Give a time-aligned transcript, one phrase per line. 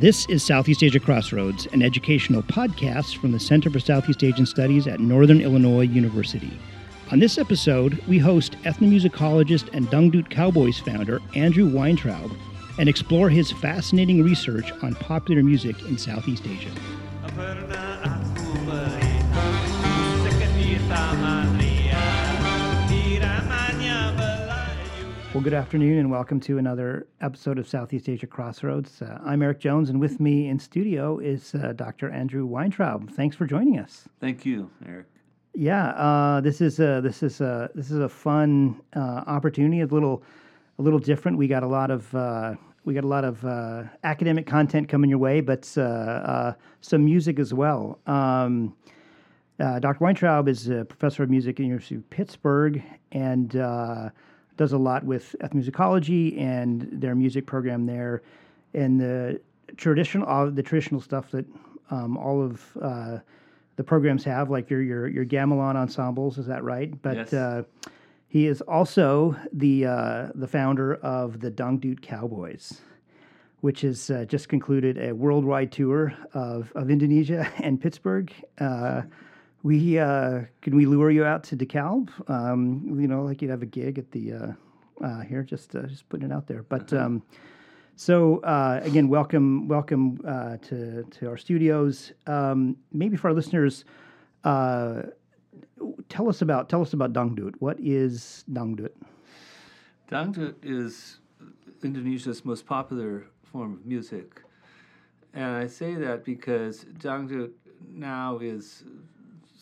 [0.00, 4.86] This is Southeast Asia Crossroads, an educational podcast from the Center for Southeast Asian Studies
[4.86, 6.58] at Northern Illinois University.
[7.12, 12.32] On this episode, we host ethnomusicologist and Dangdut Cowboys founder Andrew Weintraub
[12.78, 16.70] and explore his fascinating research on popular music in Southeast Asia.
[25.32, 29.00] Well, good afternoon and welcome to another episode of Southeast Asia Crossroads.
[29.00, 32.10] Uh, I'm Eric Jones, and with me in studio is uh, Dr.
[32.10, 33.08] Andrew Weintraub.
[33.12, 34.08] Thanks for joining us.
[34.18, 35.06] Thank you, Eric.
[35.54, 39.82] Yeah, uh, this is a this is a this is a fun uh, opportunity.
[39.82, 40.24] A little
[40.80, 41.38] a little different.
[41.38, 45.10] We got a lot of uh, we got a lot of uh, academic content coming
[45.10, 48.00] your way, but some music as well.
[48.08, 48.74] Um,
[49.60, 49.98] Dr.
[50.00, 53.54] Weintraub is a professor of music at the University of Pittsburgh and
[54.60, 58.20] does a lot with ethnomusicology and their music program there,
[58.74, 59.40] and the
[59.78, 61.46] traditional uh, the traditional stuff that
[61.90, 63.16] um, all of uh,
[63.76, 66.36] the programs have, like your your your gamelan ensembles.
[66.36, 66.92] Is that right?
[67.00, 67.32] But yes.
[67.32, 67.62] uh,
[68.28, 72.82] he is also the uh, the founder of the Dangdut Cowboys,
[73.62, 78.30] which has uh, just concluded a worldwide tour of of Indonesia and Pittsburgh.
[79.62, 82.08] We uh, can we lure you out to DeKalb?
[82.30, 84.52] Um, you know, like you'd have a gig at the uh,
[85.04, 85.42] uh, here.
[85.42, 86.62] Just uh, just putting it out there.
[86.62, 87.04] But uh-huh.
[87.04, 87.22] um,
[87.96, 92.12] so uh, again, welcome welcome uh, to to our studios.
[92.26, 93.84] Um, maybe for our listeners,
[94.44, 95.02] uh,
[96.08, 97.54] tell us about tell us about dangdut.
[97.58, 98.92] What is dangdut?
[100.10, 101.18] Dangdut is
[101.82, 104.42] Indonesia's most popular form of music.
[105.34, 107.50] And I say that because dangdut
[107.88, 108.84] now is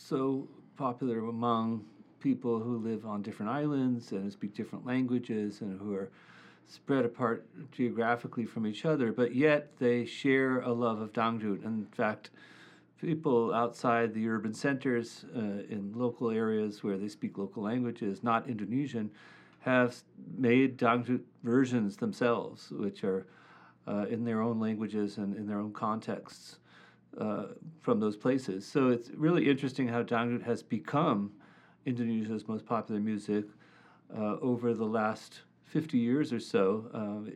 [0.09, 1.85] so popular among
[2.21, 6.11] people who live on different islands and speak different languages and who are
[6.67, 11.63] spread apart geographically from each other, but yet they share a love of Dangdut.
[11.65, 12.31] In fact,
[13.01, 18.49] people outside the urban centers uh, in local areas where they speak local languages, not
[18.49, 19.11] Indonesian,
[19.61, 19.97] have
[20.37, 23.27] made Dangdut versions themselves, which are
[23.87, 26.59] uh, in their own languages and in their own contexts
[27.19, 27.47] uh,
[27.81, 28.67] from those places.
[28.67, 31.33] So it's really interesting how Dangdut has become
[31.85, 33.45] Indonesia's most popular music
[34.17, 36.85] uh, over the last 50 years or so.
[36.95, 37.31] Uh,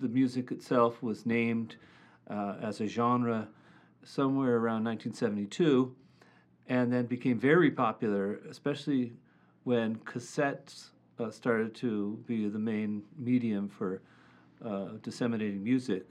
[0.00, 1.76] the music itself was named
[2.28, 3.48] uh, as a genre
[4.02, 5.94] somewhere around 1972
[6.68, 9.12] and then became very popular, especially
[9.64, 14.00] when cassettes uh, started to be the main medium for
[14.64, 16.06] uh, disseminating music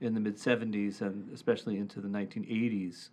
[0.00, 3.08] in the mid 70s and especially into the 1980s.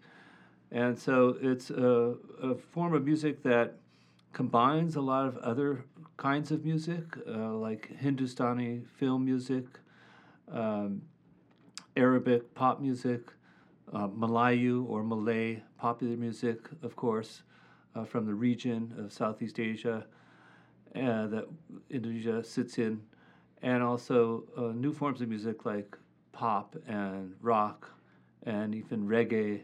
[0.71, 3.75] And so it's a, a, form of music that
[4.31, 5.83] combines a lot of other
[6.15, 9.65] kinds of music, uh, like Hindustani film music,
[10.51, 11.01] um,
[11.97, 13.21] Arabic pop music,
[13.91, 17.43] uh, Melayu or Malay popular music, of course,
[17.95, 20.05] uh, from the region of Southeast Asia
[20.95, 21.45] uh, that
[21.89, 23.01] Indonesia sits in,
[23.61, 25.97] and also uh, new forms of music like
[26.31, 27.89] pop and rock
[28.43, 29.61] and even reggae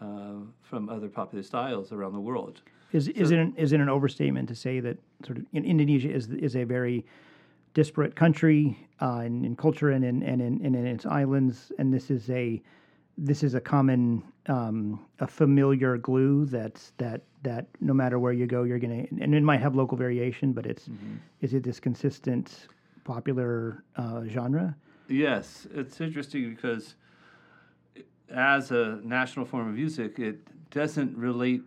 [0.00, 2.60] uh, from other popular styles around the world.
[2.92, 6.10] Is is it an, is it an overstatement to say that sort of in Indonesia
[6.10, 7.06] is is a very
[7.74, 11.92] disparate country uh, in, in, culture and in and in, and in its islands, and
[11.92, 12.60] this is a
[13.16, 18.46] this is a common um, a familiar glue that's that that no matter where you
[18.46, 21.14] go, you're gonna and it might have local variation, but it's mm-hmm.
[21.40, 22.68] is it this consistent
[23.04, 24.76] popular uh, genre?
[25.08, 26.94] Yes, it's interesting because
[28.30, 30.40] as a national form of music, it
[30.70, 31.62] doesn't relate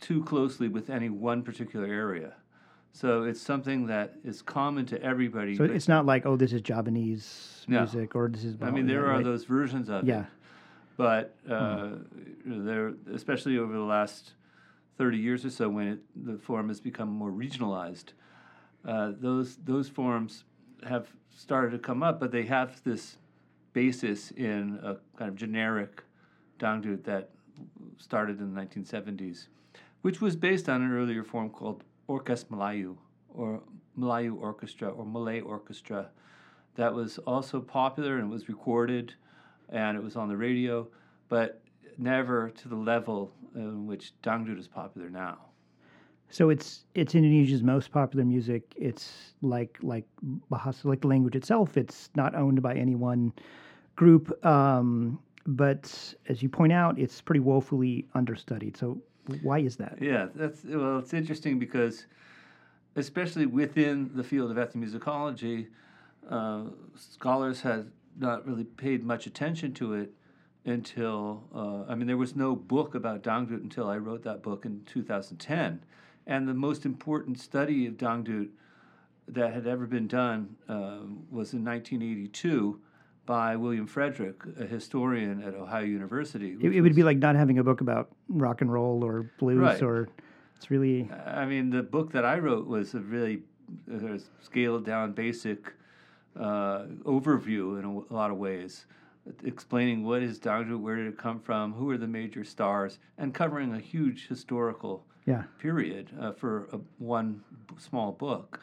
[0.00, 2.34] too closely with any one particular area.
[2.92, 5.56] So it's something that is common to everybody.
[5.56, 7.80] So it's not like, oh, this is Javanese no.
[7.80, 8.56] music or this is.
[8.60, 9.24] I mean, there are right?
[9.24, 10.20] those versions of yeah.
[10.20, 10.26] it.
[10.96, 12.64] But uh, mm.
[12.64, 14.32] there, especially over the last
[14.96, 18.14] thirty years or so, when it, the form has become more regionalized,
[18.84, 20.42] uh, those those forms
[20.86, 23.16] have started to come up, but they have this
[23.72, 26.02] basis in a kind of generic
[26.58, 27.30] dangdut that
[27.98, 29.46] started in the 1970s
[30.02, 32.96] which was based on an earlier form called Orkes Melayu,
[33.34, 33.62] or
[33.98, 36.08] Melayu Orchestra, or Malay Orchestra,
[36.76, 39.14] that was also popular and was recorded,
[39.68, 40.86] and it was on the radio,
[41.28, 41.60] but
[41.98, 45.47] never to the level in which dangdut is popular now.
[46.30, 48.74] So it's it's Indonesia's most popular music.
[48.76, 50.04] It's like like
[50.50, 51.76] Bahasa, like the language itself.
[51.76, 53.32] It's not owned by any one
[53.96, 54.44] group.
[54.44, 58.76] Um, but as you point out, it's pretty woefully understudied.
[58.76, 58.98] So
[59.42, 59.96] why is that?
[60.00, 62.06] Yeah, that's well, it's interesting because,
[62.96, 65.68] especially within the field of ethnomusicology,
[66.28, 66.64] uh,
[66.94, 67.86] scholars have
[68.18, 70.12] not really paid much attention to it
[70.64, 74.64] until uh, I mean there was no book about Dangdut until I wrote that book
[74.64, 75.82] in 2010,
[76.28, 78.50] and the most important study of Dangdut
[79.26, 80.98] that had ever been done uh,
[81.30, 82.78] was in 1982
[83.26, 86.56] by William Frederick, a historian at Ohio University.
[86.60, 89.58] It, it would be like not having a book about rock and roll or blues
[89.58, 89.82] Right.
[89.82, 90.08] or
[90.56, 93.42] it's really I mean, the book that I wrote was a really
[93.92, 95.72] uh, scaled down, basic
[96.38, 98.86] uh, overview in a, w- a lot of ways,
[99.44, 103.34] explaining what is Dangdut, where did it come from, who are the major stars, and
[103.34, 105.44] covering a huge historical yeah.
[105.58, 108.60] period uh, for a, one b- small book.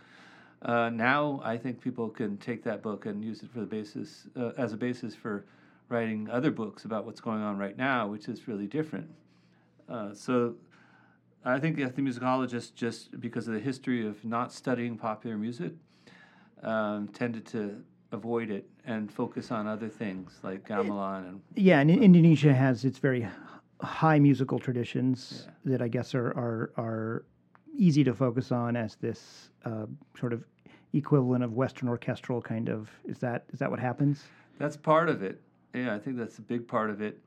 [0.61, 4.27] Uh, now I think people can take that book and use it for the basis
[4.35, 5.45] uh, as a basis for
[5.89, 9.09] writing other books about what's going on right now, which is really different.
[9.87, 10.55] Uh, so
[11.43, 15.73] I think the ethnomusicologists, just because of the history of not studying popular music,
[16.63, 17.83] um, tended to
[18.15, 22.97] avoid it and focus on other things like gamelan and Yeah, and Indonesia has its
[22.97, 23.27] very
[23.81, 27.25] high musical traditions that I guess are are are
[27.77, 29.85] easy to focus on as this uh,
[30.17, 30.43] sort of
[30.93, 32.89] equivalent of Western orchestral kind of.
[33.05, 34.23] Is that is that what happens?
[34.57, 35.41] That's part of it.
[35.73, 37.19] Yeah, I think that's a big part of it.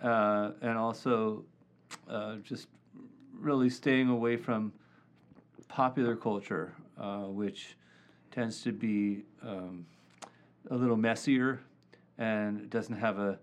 [0.00, 1.44] Uh, and also
[2.08, 2.68] uh, just
[3.34, 4.72] really staying away from
[5.68, 7.76] popular culture, uh, which
[8.30, 9.86] tends to be um,
[10.70, 11.60] a little messier
[12.18, 13.38] and doesn't have a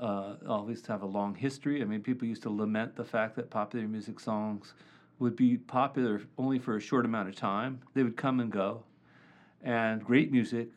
[0.00, 1.80] uh, always have a long history.
[1.80, 4.74] I mean, people used to lament the fact that popular music songs
[5.18, 7.80] would be popular only for a short amount of time.
[7.94, 8.84] They would come and go,
[9.62, 10.68] and great music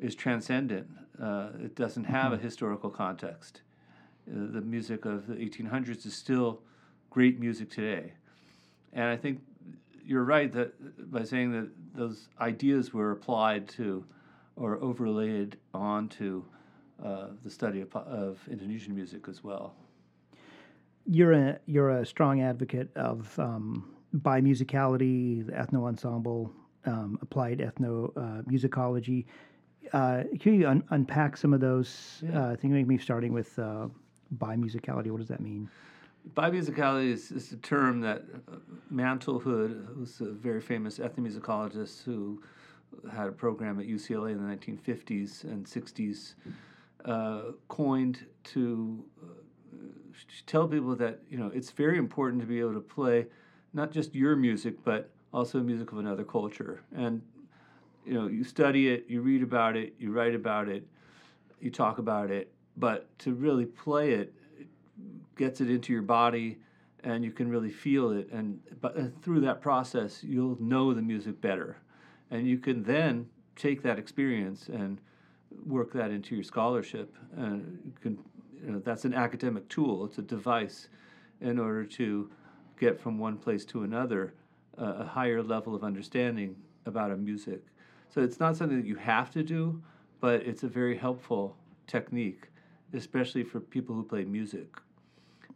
[0.00, 0.88] is transcendent.
[1.22, 3.62] Uh, it doesn't have a historical context.
[4.28, 6.62] Uh, the music of the 1800s is still
[7.10, 8.12] great music today.
[8.92, 9.40] And I think
[10.04, 14.04] you're right that by saying that those ideas were applied to
[14.58, 16.42] or overlaid onto
[17.02, 19.74] uh, the study of, of Indonesian music as well.
[21.06, 26.52] You're a you're a strong advocate of um, bimusicality, the ethno ensemble,
[26.84, 29.24] um, applied ethno uh, musicology.
[29.92, 32.22] Uh, can you un- unpack some of those?
[32.22, 32.48] Yeah.
[32.48, 33.86] Uh, I think maybe starting with uh,
[34.36, 35.10] bimusicality.
[35.10, 35.70] What does that mean?
[36.34, 38.56] Bimusicality is, is a term that uh,
[38.90, 42.42] Mantle Hood, who's a very famous ethnomusicologist who
[43.12, 46.34] had a program at UCLA in the 1950s and 60s,
[47.04, 49.26] uh, coined to uh,
[50.46, 53.26] tell people that you know it's very important to be able to play
[53.72, 56.82] not just your music but also music of another culture.
[56.96, 57.22] And
[58.04, 60.86] you know you study it you read about it you write about it
[61.60, 62.52] you talk about it.
[62.76, 64.32] But to really play it
[65.36, 66.58] gets it into your body
[67.04, 68.28] and you can really feel it.
[68.32, 71.76] And but uh, through that process you'll know the music better
[72.30, 73.26] and you can then
[73.56, 75.00] take that experience and
[75.66, 78.18] work that into your scholarship and you can
[78.62, 80.88] you know, that's an academic tool it's a device
[81.40, 82.30] in order to
[82.78, 84.34] get from one place to another
[84.80, 87.62] uh, a higher level of understanding about a music
[88.08, 89.80] so it's not something that you have to do
[90.20, 92.48] but it's a very helpful technique
[92.92, 94.76] especially for people who play music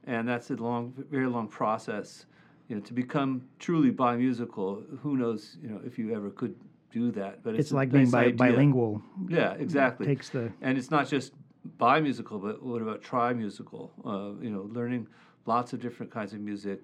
[0.05, 2.27] and that's a long, very long process.
[2.69, 5.57] You know, to become truly bimusical, who knows?
[5.63, 6.55] You know, if you ever could
[6.91, 7.43] do that.
[7.43, 9.03] But it's, It's, like being bi- bilingual.
[9.29, 10.07] Yeah, exactly.
[10.07, 11.33] Takes the and it's not just
[11.79, 13.91] bimusical, but what about trimusical?
[14.05, 15.07] Uh, you know, learning
[15.47, 16.83] lots of different kinds of music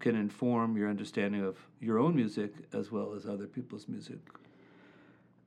[0.00, 4.18] can inform your understanding of your own music as well as other people's music.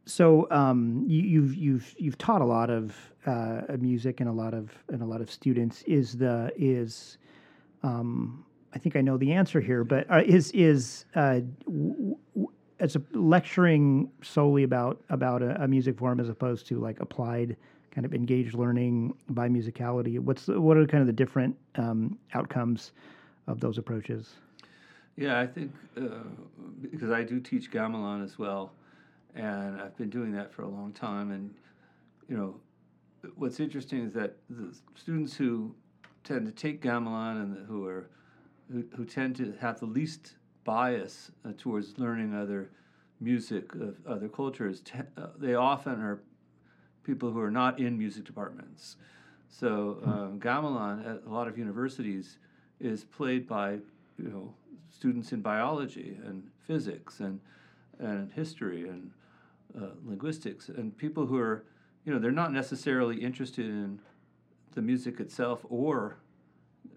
[0.05, 4.53] So um, you, you've you've you've taught a lot of uh, music and a lot
[4.53, 5.83] of and a lot of students.
[5.83, 7.17] Is the is
[7.83, 12.51] um, I think I know the answer here, but uh, is is uh, w- w-
[12.79, 17.57] as a lecturing solely about about a, a music form as opposed to like applied
[17.91, 20.19] kind of engaged learning bimusicality?
[20.19, 22.93] What's the, what are kind of the different um, outcomes
[23.47, 24.35] of those approaches?
[25.17, 26.23] Yeah, I think uh,
[26.81, 28.71] because I do teach gamelan as well,
[29.35, 31.31] and I've been doing that for a long time.
[31.31, 31.53] And
[32.29, 32.55] you know,
[33.35, 35.75] what's interesting is that the students who
[36.23, 38.09] tend to take gamelan and who are
[38.71, 42.69] who, who tend to have the least bias uh, towards learning other
[43.19, 46.21] music of other cultures, te- uh, they often are
[47.03, 48.97] people who are not in music departments.
[49.49, 52.37] So um, gamelan at a lot of universities
[52.79, 53.73] is played by
[54.17, 54.53] you know
[54.89, 57.39] students in biology and physics and
[57.99, 59.11] and history and
[59.77, 61.65] uh, linguistics and people who are
[62.05, 63.99] you know they're not necessarily interested in
[64.73, 66.17] the music itself or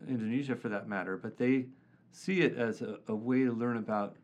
[0.08, 1.66] Indonesia for that matter, but they
[2.12, 4.16] see it as a, a way to learn about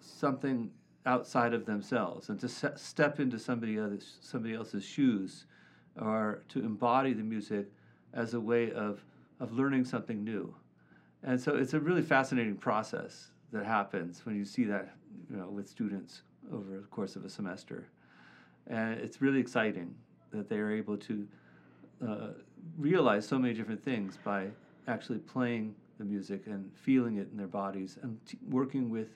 [0.00, 0.70] something
[1.06, 5.46] outside of themselves and to se- step into somebody other's, somebody else's shoes
[6.00, 7.66] or to embody the music
[8.12, 9.02] as a way of,
[9.40, 10.54] of learning something new.
[11.22, 14.94] And so it's a really fascinating process that happens when you see that
[15.30, 16.22] you know, with students
[16.52, 17.86] over the course of a semester.
[18.66, 19.94] And it's really exciting
[20.32, 21.26] that they are able to
[22.06, 22.28] uh,
[22.76, 24.48] realize so many different things by
[24.86, 29.08] actually playing the music and feeling it in their bodies and t- working with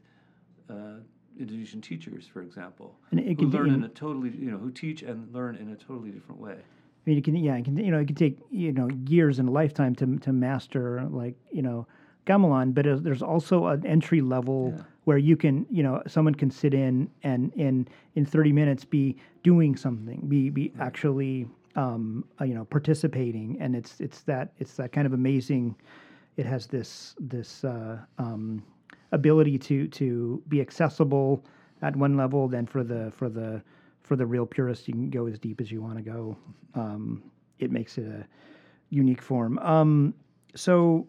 [0.69, 0.97] uh,
[1.39, 5.03] Indonesian teachers, for example, And it who learn in a totally, you know, who teach
[5.03, 6.55] and learn in a totally different way.
[6.57, 9.39] I mean, it can, yeah, it can, you know, it can take, you know, years
[9.39, 11.87] and a lifetime to, to master, like, you know,
[12.27, 14.83] gamelan, but it- there's also an entry level Yeah.
[15.05, 19.17] where you can, you know, someone can sit in and in, in 30 minutes be
[19.43, 23.57] doing something, be, be actually, um, uh, you know, participating.
[23.61, 25.77] And it's, it's that, it's that kind of amazing,
[26.37, 28.63] it has this, this, uh, um,
[29.13, 31.45] ability to, to be accessible
[31.83, 33.63] at one level, then for the, for the,
[34.03, 36.37] for the real purist, you can go as deep as you want to go.
[36.75, 37.23] Um,
[37.59, 38.27] it makes it a
[38.91, 39.59] unique form.
[39.59, 40.15] Um,
[40.55, 41.07] so,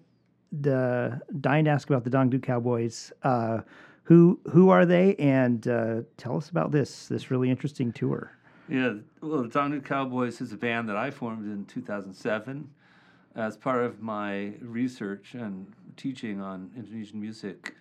[0.51, 3.11] the dying to ask about the Dangdut Cowboys.
[3.23, 3.61] Uh,
[4.03, 5.15] who who are they?
[5.15, 8.37] And uh, tell us about this this really interesting tour.
[8.69, 12.69] Yeah, well, the Dangdut Cowboys is a band that I formed in 2007
[13.35, 17.75] as part of my research and teaching on Indonesian music,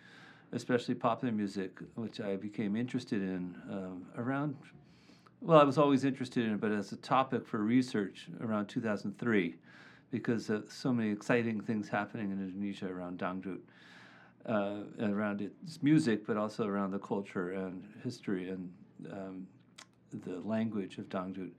[0.53, 4.57] especially popular music, which I became interested in um, around.
[5.41, 9.55] Well, I was always interested in it, but as a topic for research around 2003,
[10.11, 13.61] because of so many exciting things happening in Indonesia around Dangdut,
[14.47, 18.73] uh, around its music, but also around the culture and history and
[19.13, 19.47] um,
[20.17, 21.50] the language of Dangdut.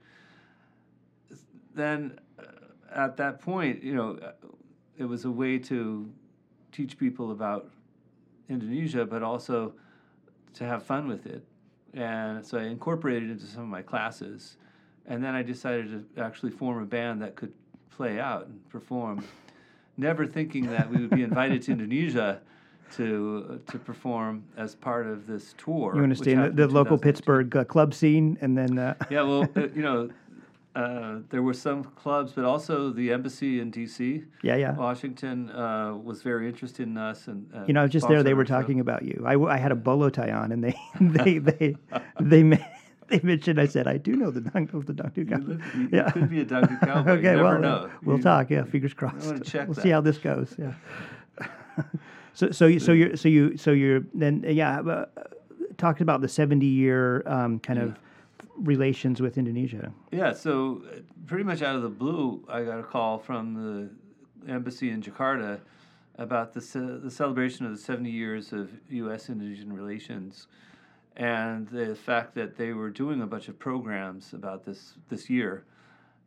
[1.74, 2.42] Then, uh,
[2.94, 4.18] at that point, you know,
[4.98, 6.10] it was a way to
[6.70, 7.70] teach people about
[8.48, 9.74] Indonesia, but also
[10.54, 11.44] to have fun with it.
[11.94, 14.56] And so I incorporated it into some of my classes.
[15.06, 17.52] And then I decided to actually form a band that could
[17.90, 19.24] play out and perform,
[19.96, 22.40] never thinking that we would be invited to Indonesia
[22.96, 25.92] to uh, to perform as part of this tour.
[25.94, 28.78] You want to stay in the, the in local Pittsburgh uh, club scene, and then
[28.78, 30.10] uh, Yeah, well, uh, you know,
[30.74, 34.24] uh, there were some clubs, but also the embassy in D.C.
[34.42, 34.74] yeah, yeah.
[34.74, 38.22] Washington uh, was very interested in us, and You know, I was just there.
[38.22, 39.22] They were talking about you.
[39.26, 41.76] I, w- I had a bolo tie on, and they they they
[42.20, 42.56] they ma-
[43.08, 43.60] they mentioned.
[43.60, 45.60] I said, I do know the Dong of the Dongdu You, Cowboys.
[45.76, 46.10] you Yeah.
[46.10, 47.10] could be a Duncan Cowboy.
[47.12, 47.90] okay, well, know.
[48.02, 48.48] we'll You- talk.
[48.50, 49.26] Yeah, fingers crossed.
[49.26, 49.76] we'll that.
[49.82, 50.54] see how this goes.
[50.58, 50.72] Yeah.
[52.34, 55.06] So so you so you're so you so you're then yeah uh,
[55.76, 57.96] talked about the seventy year um, kind of
[58.56, 59.92] relations with Indonesia.
[60.10, 64.50] Yeah, so uh, pretty much out of the blue, I got a call from the
[64.50, 65.60] embassy in Jakarta
[66.16, 69.28] about the ce- the celebration of the 70 years of U.S.
[69.28, 70.46] Indonesian relations,
[71.16, 75.64] and the fact that they were doing a bunch of programs about this this year,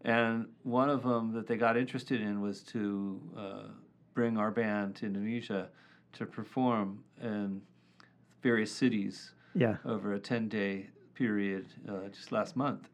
[0.04, 3.64] and one of them that they got interested in was to uh,
[4.14, 5.70] bring our band to Indonesia
[6.16, 7.62] to perform in
[8.42, 9.78] various cities Yeah.
[9.86, 12.90] over a 10 day period uh, just last month.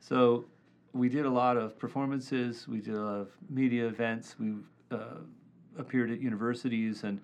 [0.00, 0.44] So
[0.92, 4.54] we did a lot of performances, we did a lot of media events, we
[4.90, 5.20] uh,
[5.78, 7.20] appeared at universities and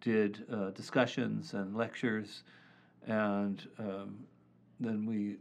[0.00, 2.44] did uh, discussions and lectures,
[3.06, 4.18] and um,
[4.80, 5.36] then we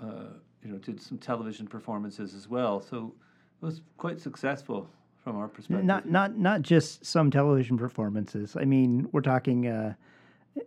[0.00, 2.80] uh, you know did some television performances as well.
[2.80, 3.14] So
[3.60, 4.88] it was quite successful
[5.28, 5.84] from our perspective.
[5.84, 8.56] Not not not just some television performances.
[8.58, 9.94] I mean, we're talking uh,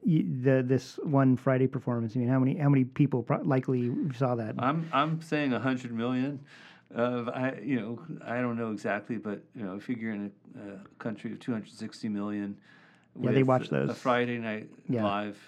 [0.06, 2.16] the this one Friday performance.
[2.16, 4.56] I mean, how many how many people pro- likely saw that?
[4.60, 6.40] I'm I'm saying hundred million.
[6.94, 10.80] Of I you know I don't know exactly, but you know figure in a, a
[11.00, 12.58] country of 260 million.
[13.20, 13.98] Yeah, they watch A those.
[13.98, 15.04] Friday night Yeah.
[15.04, 15.40] live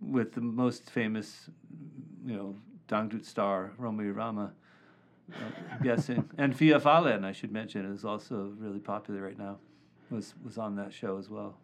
[0.00, 1.48] with the most famous,
[2.24, 2.54] you know,
[2.88, 4.52] Dangdut star Rhoma Irama.
[5.82, 9.58] Guessing and Via Vallen, I should mention, is also really popular right now.
[10.10, 11.56] Was was on that show as well.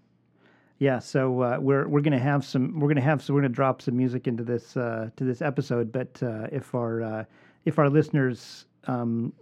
[0.78, 3.80] Yeah, so uh, we're we're gonna have some we're gonna have so we're gonna drop
[3.80, 5.92] some music into this uh, to this episode.
[5.92, 7.24] But uh, if our uh,
[7.64, 9.32] if our listeners um,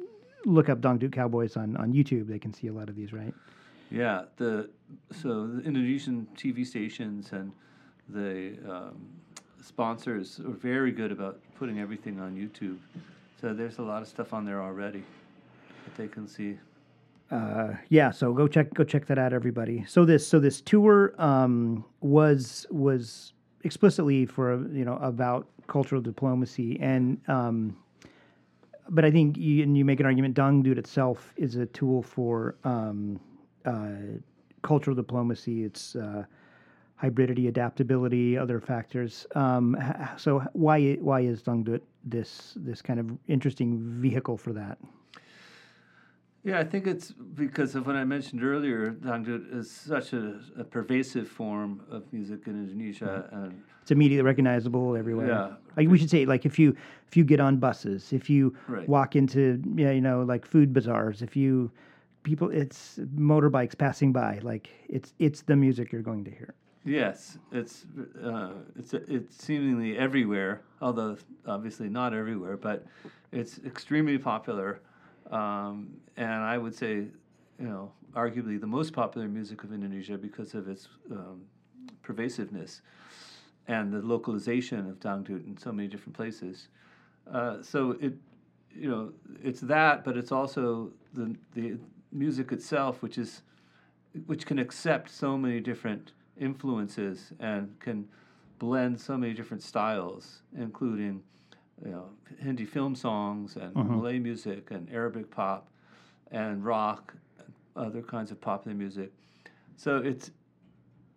[0.44, 3.34] look up Dangdut Cowboys on on YouTube, they can see a lot of these, right?
[3.90, 4.68] Yeah, the
[5.12, 7.52] so the Indonesian TV stations and
[8.08, 9.08] the um,
[9.62, 12.76] sponsors are very good about putting everything on YouTube.
[13.40, 15.02] So there's a lot of stuff on there already
[15.84, 16.58] that they can see.
[17.30, 19.84] uh, yeah, so go check go check that out, everybody.
[19.88, 23.32] So this so this tour um, was was
[23.64, 27.18] explicitly for you know about cultural diplomacy and.
[27.28, 27.76] Um,
[28.92, 30.34] but I think you, and you make an argument.
[30.34, 33.20] Dangdut itself is a tool for um,
[33.64, 34.18] uh,
[34.62, 35.62] cultural diplomacy.
[35.62, 36.24] It's uh,
[37.02, 39.26] hybridity, adaptability, other factors.
[39.34, 39.76] Um,
[40.16, 44.78] so why why is Dangdut this this kind of interesting vehicle for that?
[46.42, 48.92] Yeah, I think it's because of what I mentioned earlier.
[48.92, 53.44] Dangdut is such a, a pervasive form of music in Indonesia, mm-hmm.
[53.44, 55.28] and it's immediately recognizable everywhere.
[55.28, 56.74] Yeah, like we should say, like if you
[57.08, 58.88] if you get on buses, if you right.
[58.88, 61.70] walk into yeah, you know, like food bazaars, if you
[62.22, 66.54] people, it's motorbikes passing by, like it's it's the music you're going to hear.
[66.84, 67.84] Yes, it's
[68.22, 72.86] uh, it's it's seemingly everywhere, although obviously not everywhere, but
[73.32, 74.80] it's extremely popular
[75.30, 76.94] um, and I would say,
[77.58, 81.42] you know, arguably the most popular music of Indonesia because of its um,
[82.02, 82.82] pervasiveness
[83.68, 86.68] and the localization of dangdut in so many different places.
[87.30, 88.14] Uh, so it,
[88.74, 91.78] you know, it's that, but it's also the the
[92.12, 93.42] music itself, which is
[94.26, 98.08] which can accept so many different influences and can
[98.58, 101.22] blend so many different styles, including
[101.84, 103.96] you know, Hindi film songs and mm-hmm.
[103.96, 105.68] Malay music and Arabic pop
[106.30, 109.12] and rock, and other kinds of popular music.
[109.76, 110.30] So it's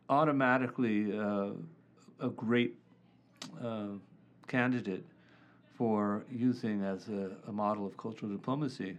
[0.10, 1.52] automatically uh,
[2.20, 2.76] a great
[3.62, 3.88] uh,
[4.48, 5.06] candidate
[5.78, 8.98] for using as a, a, model of cultural diplomacy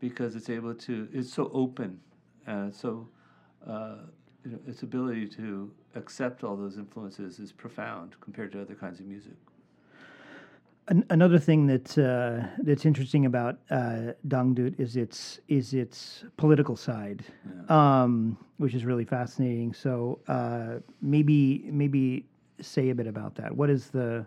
[0.00, 2.00] because it's able to, it's so open
[2.46, 3.08] and so,
[3.66, 3.96] uh,
[4.44, 9.00] you know, its ability to accept all those influences is profound compared to other kinds
[9.00, 9.32] of music.
[10.88, 16.76] An- another thing that uh, that's interesting about uh, Dangdut is its is its political
[16.76, 18.02] side, yeah.
[18.02, 19.72] um, which is really fascinating.
[19.72, 22.26] So uh, maybe maybe
[22.60, 23.56] say a bit about that.
[23.56, 24.26] What is the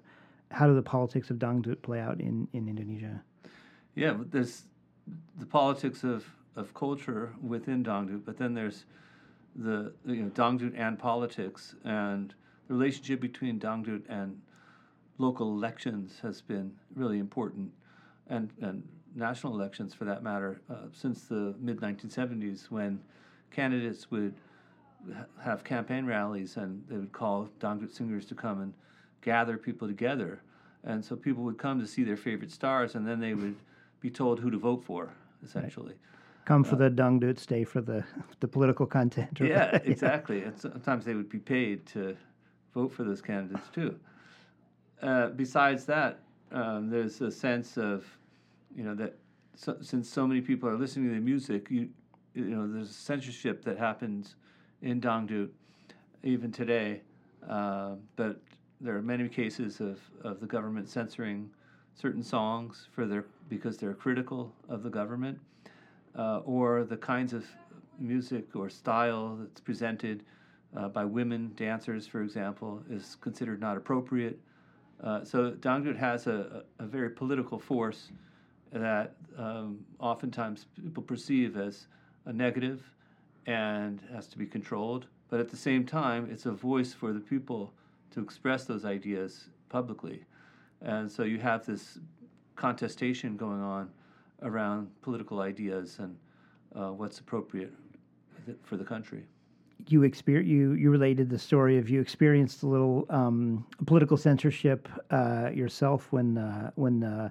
[0.51, 3.21] how do the politics of Dangdut play out in, in Indonesia?
[3.95, 4.63] Yeah, there's
[5.39, 8.85] the politics of, of culture within Dangdut, but then there's
[9.57, 12.33] the you know Dangdut and politics and
[12.67, 14.39] the relationship between Dangdut and
[15.17, 17.71] local elections has been really important,
[18.29, 22.99] and, and national elections for that matter, uh, since the mid 1970s when
[23.51, 24.33] candidates would
[25.13, 28.73] ha- have campaign rallies and they would call Dangdut singers to come and
[29.21, 30.41] gather people together.
[30.83, 33.55] And so people would come to see their favorite stars, and then they would
[33.99, 35.09] be told who to vote for,
[35.43, 35.93] essentially.
[35.93, 36.16] Right.
[36.47, 38.05] Come for the Dangdut, stay for the,
[38.39, 39.37] the political content.
[39.37, 40.43] yeah, yeah, exactly.
[40.43, 42.15] And sometimes they would be paid to
[42.73, 43.99] vote for those candidates too.
[45.01, 46.21] Uh, besides that,
[46.53, 48.05] um, there's a sense of,
[48.73, 49.17] you know, that
[49.55, 51.89] so, since so many people are listening to the music, you,
[52.33, 54.35] you know, there's censorship that happens
[54.81, 55.49] in Dangdut
[56.23, 57.01] even today.
[57.49, 58.39] Uh, but
[58.79, 61.49] there are many cases of, of the government censoring
[61.93, 65.39] certain songs for their because they're critical of the government,
[66.17, 67.45] uh, or the kinds of
[67.99, 70.23] music or style that's presented
[70.75, 74.39] uh, by women dancers, for example, is considered not appropriate
[75.03, 78.09] uh, so Dangdut has a, a, very political force
[78.71, 81.87] that um, oftentimes people perceive as
[82.25, 82.81] a negative
[83.45, 85.05] and has to be controlled.
[85.29, 87.73] But at the same time, it's a voice for the people
[88.11, 90.23] to express those ideas publicly.
[90.81, 91.99] And so you have this
[92.55, 93.91] contestation going on
[94.43, 96.15] around political ideas and
[96.75, 97.73] uh, what's appropriate
[98.63, 99.23] for the country
[99.87, 104.89] you experience you you related the story of you experienced a little um, political censorship
[105.11, 107.29] uh, yourself when uh, when uh,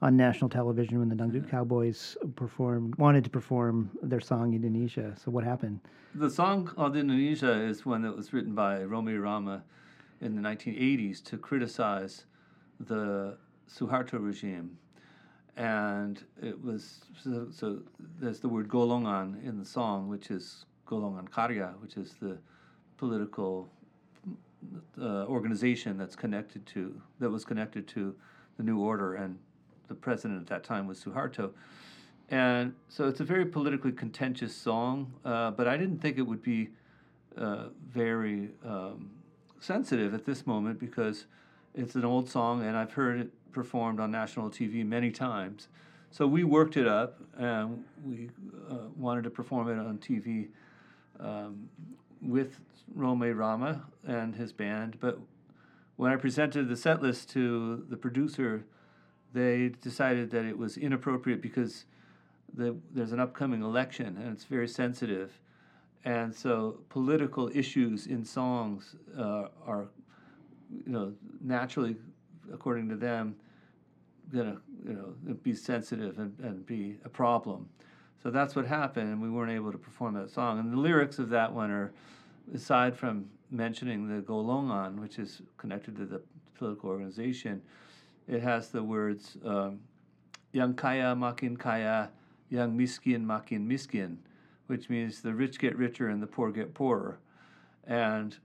[0.00, 5.14] on national television when the Dangdut Cowboys performed wanted to perform their song Indonesia.
[5.22, 5.80] So what happened?
[6.14, 9.62] The song called Indonesia is one that was written by Rhoma Irama
[10.20, 12.24] in the 1980s to criticize
[12.80, 13.36] the
[13.68, 14.78] Suharto regime.
[15.58, 17.80] And it was so, so
[18.20, 22.38] there's the word golongan in the song, which is Golongan Karya, which is the
[22.96, 23.68] political
[25.00, 28.14] uh, organization that's connected to that was connected to
[28.56, 29.36] the New Order, and
[29.88, 31.50] the president at that time was Suharto.
[32.30, 36.42] And so it's a very politically contentious song, uh, but I didn't think it would
[36.42, 36.68] be
[37.36, 39.10] uh, very um,
[39.58, 41.26] sensitive at this moment because
[41.78, 45.68] it's an old song and I've heard it performed on national TV many times.
[46.10, 48.30] So we worked it up and we
[48.68, 50.48] uh, wanted to perform it on TV
[51.20, 51.68] um,
[52.20, 52.60] with
[52.96, 54.98] Rhoma Irama and his band.
[54.98, 55.18] But
[55.96, 58.64] when I presented the set list to the producer,
[59.32, 61.84] they decided that it was inappropriate because
[62.52, 65.38] the, there's an upcoming election and it's very sensitive.
[66.04, 69.88] And so political issues in songs uh, are,
[70.70, 71.96] you know, naturally,
[72.52, 73.36] according to them,
[74.32, 77.68] gonna, you know, be sensitive and, and be a problem.
[78.22, 80.58] So that's what happened, and we weren't able to perform that song.
[80.58, 81.92] And the lyrics of that one are,
[82.54, 86.20] aside from mentioning the Golongan, which is connected to the
[86.56, 87.62] political organization,
[88.26, 89.80] it has the words um,
[90.52, 92.10] "Yang kaya makin kaya,
[92.50, 94.18] yang miskin makin miskin,"
[94.66, 97.18] which means the rich get richer and the poor get poorer.
[97.86, 98.36] And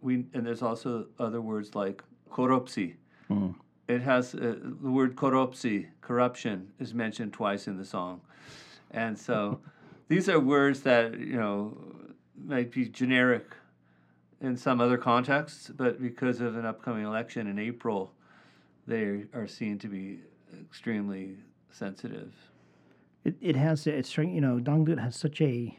[0.00, 2.94] we and there's also other words like korupsi.
[3.30, 3.54] Mm.
[3.88, 8.20] It has uh, the word korupsi, corruption, is mentioned twice in the song,
[8.90, 9.60] and so
[10.08, 11.76] these are words that you know
[12.36, 13.44] might be generic
[14.40, 18.12] in some other contexts, but because of an upcoming election in April,
[18.86, 20.20] they are seen to be
[20.60, 21.36] extremely
[21.70, 22.32] sensitive.
[23.24, 25.76] It, it has it's you know Dangdut has such a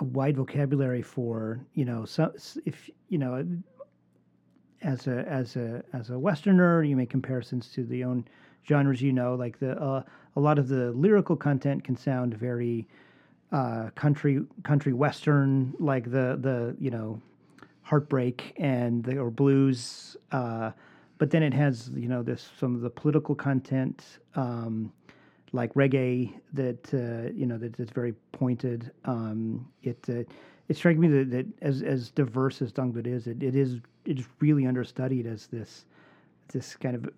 [0.00, 2.32] a wide vocabulary for you know so
[2.64, 3.46] if you know
[4.82, 8.24] as a as a as a Westerner you make comparisons to the own
[8.68, 10.02] genres you know like the uh,
[10.36, 12.86] a lot of the lyrical content can sound very
[13.52, 17.20] uh, country country western like the the you know
[17.82, 20.70] heartbreak and the, or blues uh,
[21.18, 24.92] but then it has you know this some of the political content um,
[25.52, 28.90] like reggae that uh, you know that, that's very pointed.
[29.04, 30.22] Um, it uh,
[30.68, 34.18] it strikes me that, that, as as diverse as Dangdut is, it, it is it
[34.18, 35.84] is really understudied as this
[36.52, 37.08] this kind of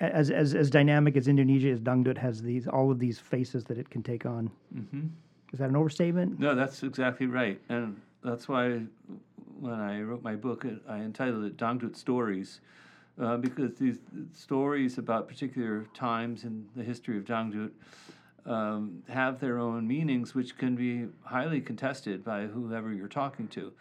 [0.00, 3.78] as as as dynamic as Indonesia as Dangdut has these all of these faces that
[3.78, 4.50] it can take on.
[4.74, 5.06] Mm-hmm.
[5.52, 6.38] Is that an overstatement?
[6.38, 8.80] No, that's exactly right, and that's why
[9.60, 12.60] when I wrote my book, I entitled it Dangdut Stories
[13.20, 13.98] uh, because these
[14.32, 17.70] stories about particular times in the history of Dangdut
[18.46, 23.72] um, have their own meanings, which can be highly contested by whoever you're talking to.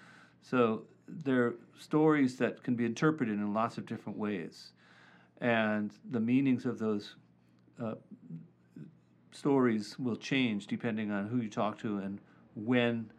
[0.41, 4.71] So they're stories that can be interpreted in lots of different ways,
[5.39, 7.15] and the meanings of those
[7.81, 7.95] uh,
[9.31, 12.19] stories will change depending on who you talk to and
[12.55, 13.09] when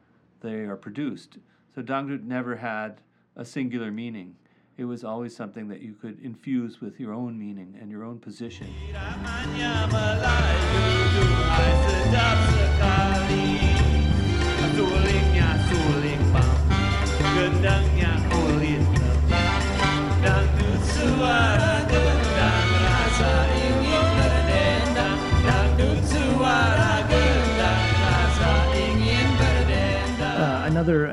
[0.43, 1.39] they are produced.
[1.75, 3.01] So Dangdut never had
[3.35, 4.37] a singular meaning
[4.77, 8.19] it was always something that you could infuse with your own meaning and your own
[8.19, 8.73] position.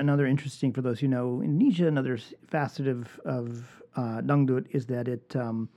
[0.10, 1.88] Another interesting for those who know Indonesia.
[1.88, 2.18] Another
[2.48, 5.70] facet of of uh, dangdut is that it um,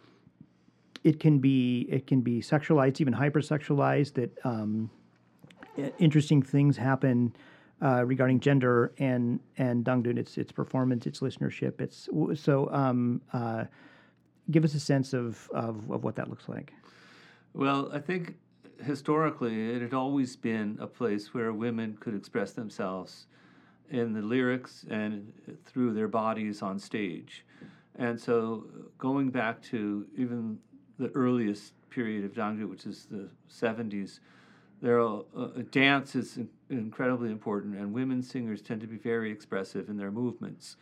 [1.04, 4.14] it can be it can be sexualized, even hypersexualized.
[4.14, 4.90] That um,
[5.98, 7.34] interesting things happen
[7.82, 10.16] uh, regarding gender and and dangdut.
[10.18, 11.80] Its its performance, its listenership.
[11.80, 12.08] It's
[12.40, 12.70] so.
[12.72, 13.64] Um, uh,
[14.50, 16.72] give us a sense of, of of what that looks like.
[17.54, 18.34] Well, I think
[18.82, 23.26] historically it had always been a place where women could express themselves
[23.92, 25.32] in the lyrics and
[25.66, 27.44] through their bodies on stage.
[27.94, 28.64] And so,
[28.98, 30.58] going back to even
[30.98, 34.20] the earliest period of Dangdut, which is the 70s,
[34.80, 36.38] there are, uh, dance is
[36.70, 40.76] incredibly important, and women singers tend to be very expressive in their movements.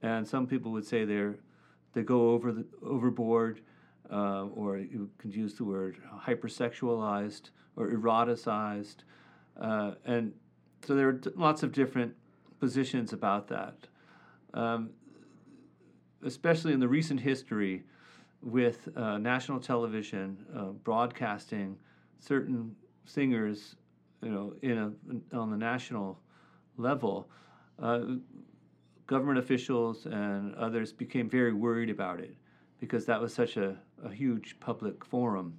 [0.00, 1.36] And some people would say they're
[1.92, 3.60] they go over the overboard,
[4.10, 8.96] uh, or you can use the word hypersexualized or eroticized,
[9.60, 10.32] uh, and
[10.84, 12.14] so there are lots of different
[12.60, 13.74] positions about that,
[14.54, 14.90] um,
[16.24, 17.84] especially in the recent history
[18.42, 21.76] with uh, national television uh, broadcasting
[22.18, 22.74] certain
[23.06, 23.76] singers,
[24.22, 26.18] you know, in a, on the national
[26.76, 27.28] level.
[27.80, 28.00] Uh,
[29.06, 32.34] government officials and others became very worried about it
[32.78, 35.58] because that was such a, a huge public forum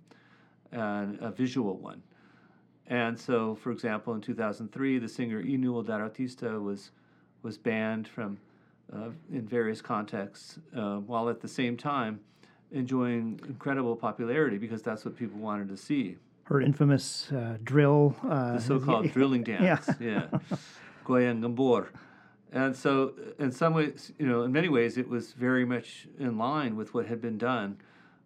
[0.71, 2.01] and a visual one.
[2.87, 6.91] And so, for example, in 2003, the singer Inul Daratista was
[7.41, 8.37] was banned from
[8.93, 12.19] uh, in various contexts, uh, while at the same time
[12.71, 16.17] enjoying incredible popularity because that's what people wanted to see.
[16.45, 20.57] Her infamous uh, drill, uh, the so-called drilling dance, yeah, yeah.
[21.05, 21.87] Gambor.
[22.51, 26.37] And so, in some ways, you know, in many ways, it was very much in
[26.37, 27.77] line with what had been done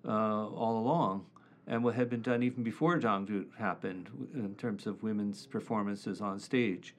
[0.05, 1.25] uh, all along
[1.69, 6.39] and what had been done even before Dangdut happened in terms of women's performances on
[6.39, 6.95] stage.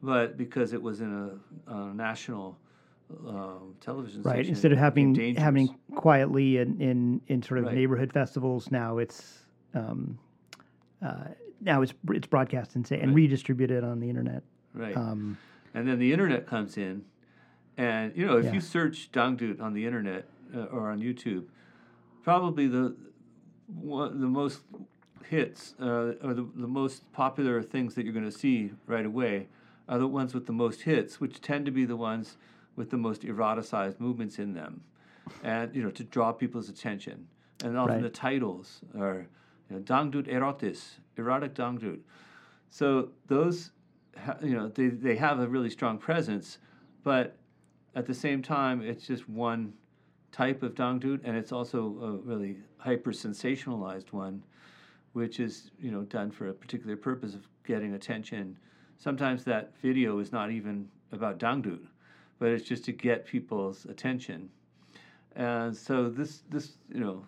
[0.00, 1.12] But because it was in
[1.66, 2.56] a, a national
[3.26, 7.74] um, television right instead of having happening quietly in, in, in sort of right.
[7.74, 10.18] neighborhood festivals now it's um,
[11.04, 11.24] uh,
[11.60, 13.16] now it's it's broadcast and say and right.
[13.16, 15.36] redistributed on the internet right um,
[15.74, 17.04] and then the internet comes in
[17.76, 18.54] and you know if yeah.
[18.54, 20.24] you search dangdut on the internet
[20.56, 21.44] uh, or on youtube
[22.22, 22.96] probably the
[23.66, 24.60] one, the most
[25.28, 29.48] hits uh, or the, the most popular things that you're going to see right away
[29.88, 32.36] are the ones with the most hits, which tend to be the ones
[32.76, 34.82] with the most eroticized movements in them,
[35.42, 37.28] and you know to draw people's attention.
[37.62, 38.02] And often Right.
[38.02, 39.26] the titles are
[39.70, 42.00] you know, Dangdut erotis, erotic Dangdut.
[42.70, 43.70] So those,
[44.42, 46.58] you know, they, they have a really strong presence,
[47.02, 47.36] but
[47.94, 49.74] at the same time, it's just one
[50.34, 54.42] type of Dangdut, and it's also a really hyper sensationalized one,
[55.12, 58.58] which is you know done for a particular purpose of getting attention.
[58.98, 61.86] Sometimes that video is not even about Dangdut,
[62.40, 64.50] but it's just to get people's attention.
[65.36, 67.24] And so this this you know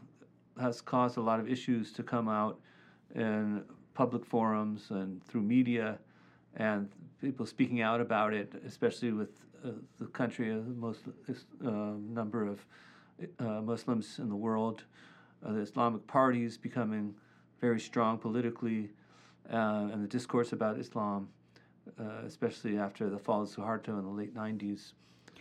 [0.60, 2.58] has caused a lot of issues to come out
[3.14, 3.62] in
[3.94, 5.98] public forums and through media,
[6.56, 6.88] and
[7.20, 9.30] people speaking out about it, especially with
[9.64, 11.02] uh, the country the most
[11.64, 11.70] uh,
[12.20, 12.66] number of
[13.38, 14.84] uh, Muslims in the world,
[15.44, 17.14] uh, the Islamic parties becoming
[17.60, 18.90] very strong politically,
[19.52, 21.28] uh, and the discourse about Islam,
[21.98, 24.92] uh, especially after the fall of Suharto in the late '90s,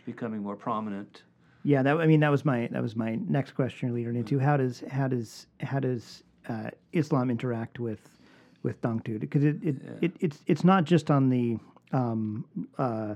[0.06, 1.24] becoming more prominent.
[1.64, 4.40] Yeah, that I mean that was my that was my next question leading into.
[4.40, 8.02] How does how does how does uh, Islam interact with
[8.64, 11.58] with Dangdut because it, it, it it's it's not just on the
[11.92, 12.46] um,
[12.78, 13.16] uh,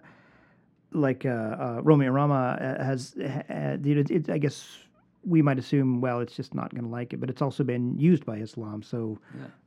[0.92, 4.80] like uh, uh, Rhoma Irama uh, has uh, you it, I guess
[5.26, 7.98] we might assume well it's just not going to like it but it's also been
[7.98, 9.20] used by Islam so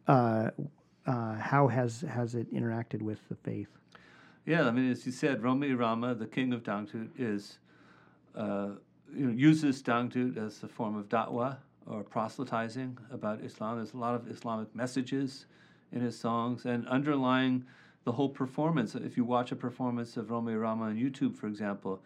[0.08, 0.50] uh,
[1.06, 3.68] uh, how has has it interacted with the faith?
[4.44, 7.58] Yeah, I mean, as you said, Rhoma Irama, the king of Dangdut, is
[8.34, 8.70] uh,
[9.14, 13.76] you know, uses Dangdut as a form of da'wah or proselytizing about Islam.
[13.76, 15.46] There's a lot of Islamic messages
[15.92, 17.64] in his songs, and underlying
[18.04, 18.94] the whole performance.
[18.94, 22.02] If you watch a performance of Rhoma Irama on YouTube, for example,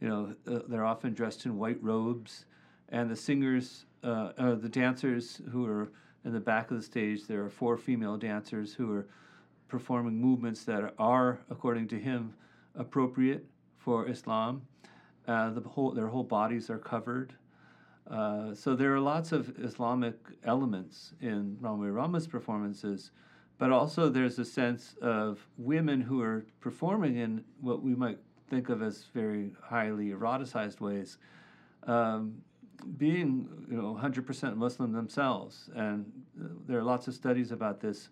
[0.00, 2.44] you know uh, they're often dressed in white robes,
[2.88, 5.90] and the singers, uh, uh, the dancers who are
[6.24, 9.06] in the back of the stage, there are four female dancers who are
[9.68, 12.34] performing movements that are, according to him,
[12.74, 13.44] appropriate
[13.76, 14.62] for Islam.
[15.26, 17.34] Uh, the whole, their whole bodies are covered.
[18.10, 23.10] Uh, so there are lots of Islamic elements in Rhoma Irama's performances,
[23.58, 28.18] but also there's a sense of women who are performing in what we might
[28.48, 31.18] think of as very highly eroticized ways,
[31.84, 32.40] um,
[32.96, 38.08] being you know 100% Muslim themselves, and uh, there are lots of studies about this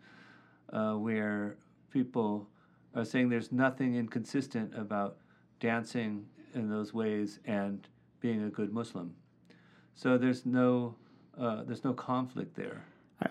[0.73, 1.57] uh, where
[1.91, 2.49] people
[2.95, 5.19] are saying there's nothing inconsistent about
[5.61, 7.89] dancing in those ways and
[8.21, 9.15] being a good Muslim.
[9.95, 10.97] So there's no
[11.39, 12.85] uh, there's no conflict there.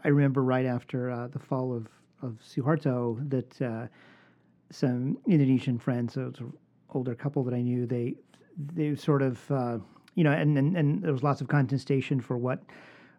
[0.03, 1.87] I, remember right after uh, the fall of,
[2.21, 3.87] of Suharto that uh,
[4.71, 6.53] some Indonesian friends, so an
[6.93, 8.15] older couple that I knew, they
[8.57, 9.77] they sort of uh,
[10.15, 12.63] you know, and, and and there was lots of contestation for what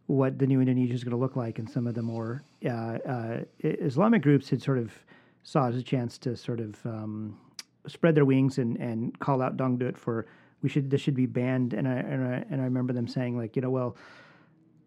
[0.06, 2.68] what the new Indonesia is going to look like, and some of the more uh,
[2.68, 4.92] uh, Islamic groups had sort of
[5.42, 7.38] saw as a chance to sort of um,
[7.86, 10.26] spread their wings and, and call out Dangdut for
[10.62, 13.36] we should this should be banned, and I and I, and I remember them saying
[13.36, 13.96] like you know well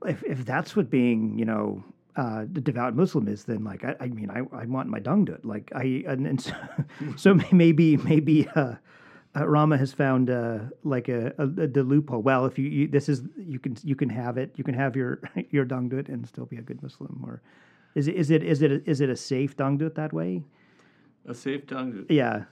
[0.06, 1.84] if if that's what being you know
[2.16, 5.44] uh, the devout Muslim is, then like I, I mean I, I want my dangdut
[5.44, 6.54] like I and, and so,
[7.16, 8.76] so maybe maybe uh,
[9.36, 12.22] uh, Rama has found uh, like a, a, a the loophole.
[12.22, 14.96] Well, if you, you this is you can you can have it you can have
[14.96, 17.42] your your dangdut and still be a good Muslim or
[17.96, 20.44] is it is it is it is it a safe dangdut that way?
[21.26, 22.06] A safe Dangdut.
[22.10, 22.46] Yeah,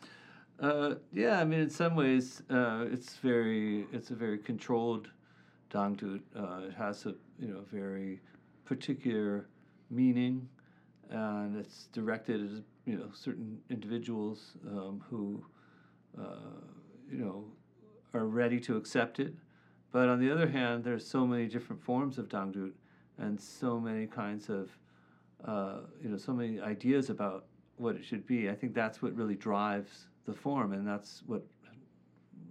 [0.60, 5.10] Uh, yeah, I mean, in some ways, uh, it's very it's a very controlled
[5.70, 6.22] dangdut.
[6.36, 8.20] Uh, it has a you know very
[8.68, 9.48] particular
[9.90, 10.48] meaning,
[11.10, 15.44] and it's directed at you know certain individuals um, who
[16.20, 16.60] uh,
[17.10, 17.46] you know
[18.14, 19.34] are ready to accept it.
[19.92, 22.74] But on the other hand, there's so many different forms of dangdut,
[23.18, 24.70] and so many kinds of
[25.46, 27.46] uh, you know so many ideas about
[27.78, 28.50] what it should be.
[28.50, 31.44] I think that's what really drives the form, and that's what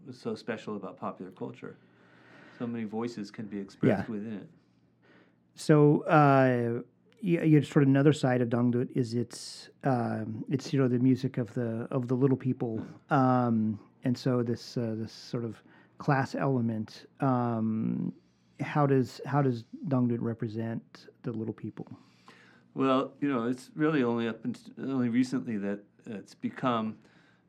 [0.09, 1.77] is so special about popular culture.
[2.59, 4.13] So many voices can be expressed Yeah.
[4.15, 4.49] within it.
[5.57, 6.83] So uh,
[7.21, 10.99] you, you sort of another side of Dangdut is it's um, it's you know the
[10.99, 15.61] music of the of the little people, um, and so this uh, this sort of
[15.99, 17.07] class element.
[17.21, 18.13] Um,
[18.61, 21.87] how does how does Dangdut represent the little people?
[22.75, 26.99] Well, you know, it's really only up and only recently that it's become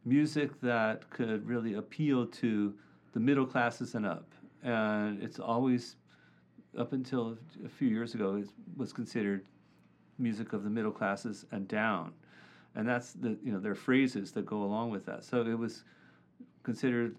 [0.06, 2.74] music that could really appeal to
[3.12, 4.32] the middle classes and up,
[4.64, 5.98] and it's always
[6.78, 9.46] up until a few years ago it was considered
[10.18, 12.14] music of the middle classes and down,
[12.76, 15.24] and that's the you know there are phrases that go along with that.
[15.24, 15.84] So it was
[16.64, 17.16] considered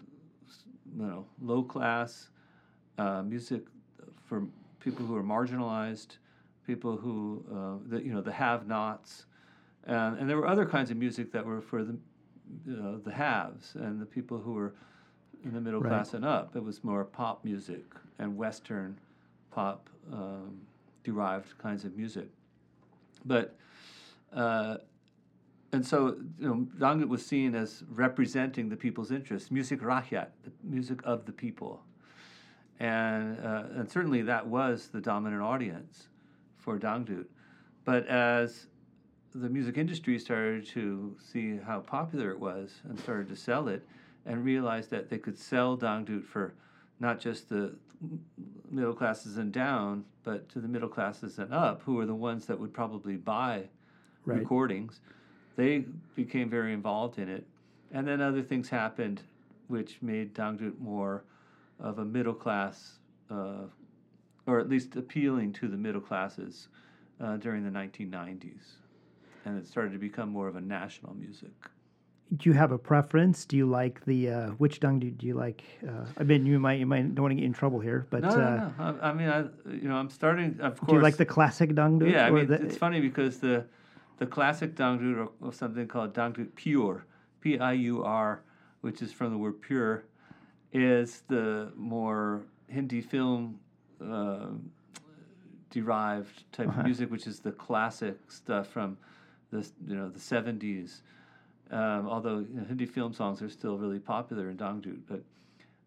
[0.97, 2.29] you know low class
[2.97, 3.63] uh, music
[4.25, 4.43] for
[4.79, 6.17] people who are marginalized,
[6.67, 9.25] people who uh, the you know the have-nots,
[9.85, 11.97] and and there were other kinds of music that were for the
[12.71, 14.73] uh, the haves and the people who were
[15.43, 15.89] in the middle Right.
[15.89, 16.55] class and up.
[16.55, 17.85] It was more pop music
[18.17, 18.99] and Western
[19.59, 20.61] pop um,
[21.03, 22.29] derived kinds of music.
[23.25, 23.57] But
[24.33, 24.77] uh,
[25.73, 30.51] and so you know, Dangdut was seen as representing the people's interests, music rakyat, the
[30.63, 31.83] music of the people,
[32.79, 36.07] and uh, and certainly that was the dominant audience
[36.57, 37.25] for Dangdut.
[37.83, 38.67] But as
[39.35, 43.85] the music industry started to see how popular it was and started to sell it,
[44.25, 46.53] and realized that they could sell Dangdut for
[46.99, 47.75] not just the
[48.69, 52.45] middle classes and down, but to the middle classes and up, who were the ones
[52.45, 53.69] that would probably buy
[54.25, 54.39] Right.
[54.39, 54.99] recordings.
[55.55, 55.85] They
[56.15, 57.47] became very involved in it.
[57.91, 59.23] And then other things happened
[59.67, 61.23] which made Dangdut more
[61.79, 62.99] of a middle class,
[63.31, 63.63] uh,
[64.45, 66.67] or at least appealing to the middle classes
[67.19, 68.75] uh, during the 1990s.
[69.45, 71.53] And it started to become more of a national music.
[72.37, 73.43] Do you have a preference?
[73.45, 75.63] Do you like the uh, which dung do you like?
[75.87, 78.21] Uh, I mean, you might you might don't want to get in trouble here, but
[78.21, 78.73] No, uh, no, no.
[79.01, 79.39] I, I mean, I,
[79.71, 80.89] you know, I'm starting, of course.
[80.89, 82.11] do you like the classic dangdut?
[82.11, 83.65] Yeah, I mean, the- it's funny because the
[84.17, 87.01] the classic dangdut or, something called dangdut piur,
[87.41, 88.41] P I U R,
[88.81, 90.03] which is from the word pure,
[90.71, 93.59] is the more Hindi film
[93.99, 94.49] uh,
[95.71, 96.79] derived type Uh-huh.
[96.81, 98.97] of music, which is the classic stuff from
[99.49, 101.01] the you know the seventies.
[101.71, 105.21] Um, although you know, Hindi film songs are still really popular in dangdut, but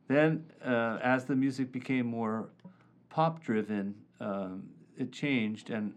[0.09, 2.49] then uh, as the music became more
[3.09, 5.95] pop driven, um, it changed and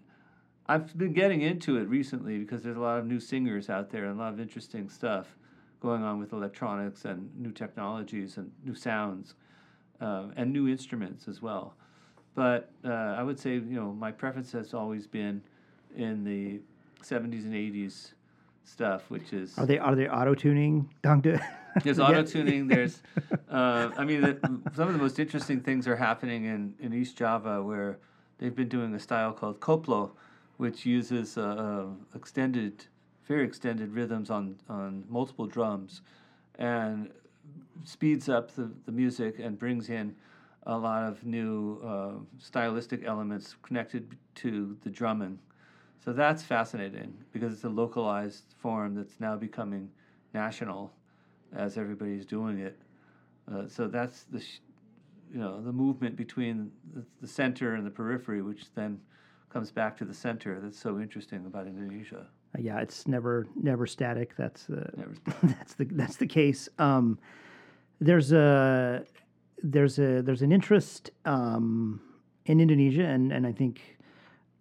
[0.67, 4.05] I've been getting into it recently because there's a lot of new singers out there
[4.05, 5.35] and a lot of interesting stuff
[5.79, 9.35] going on with electronics and new technologies and new sounds
[10.01, 11.75] um, and new instruments as well.
[12.33, 15.43] But uh, I would say, you know, my preference has always been
[15.95, 16.59] in the
[17.03, 18.13] 70s and 80s
[18.65, 20.89] stuff, which is are they are they auto tuning
[21.83, 22.67] there's auto tuning.
[22.67, 23.01] There's,
[23.49, 24.37] uh, I mean, the,
[24.75, 27.97] some of the most interesting things are happening in, in East Java where
[28.37, 30.11] they've been doing a style called koplo,
[30.57, 32.85] which uses uh, uh, extended,
[33.27, 36.01] very extended rhythms on, on multiple drums,
[36.57, 37.11] and
[37.83, 40.15] speeds up the, the music and brings in
[40.67, 45.37] a lot of new uh, stylistic elements connected to the drumming.
[46.05, 49.89] So that's fascinating because it's a localized form that's now becoming
[50.35, 50.93] national
[51.55, 52.79] as everybody's doing it.
[53.51, 54.59] Uh, so that's the, sh-
[55.33, 58.99] you know, the movement between the, the center and the periphery, which then
[59.49, 60.59] comes back to the center.
[60.61, 62.27] That's so interesting about Indonesia.
[62.55, 64.35] Uh, yeah, it's never never static.
[64.37, 66.69] That's uh, Never that's the that's the case.
[66.77, 67.17] Um,
[67.99, 69.03] there's a
[69.63, 71.99] there's a there's an interest um,
[72.45, 73.97] in Indonesia and and I think